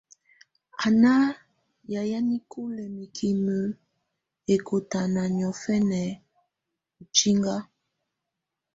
[0.85, 1.13] Ɔ na
[1.91, 3.55] ya na nikulə nikimə
[4.53, 5.99] ɛkɔtana niɔfɛna
[6.99, 7.55] ɔ tsinga.